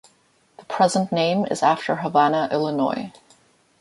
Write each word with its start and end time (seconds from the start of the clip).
The 0.57 0.65
present 0.65 1.11
name 1.11 1.45
is 1.45 1.61
after 1.61 1.97
Havana, 1.97 2.49
Illinois. 2.51 3.11